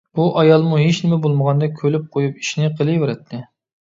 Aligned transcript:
بۇ 0.19 0.23
ئايالمۇ 0.43 0.79
ھېچنېمە 0.83 1.19
بولمىغاندەك 1.25 1.77
كۈلۈپ 1.83 2.07
قويۇپ 2.17 2.41
ئىشىنى 2.43 2.71
قىلىۋېرەتتى. 2.81 3.43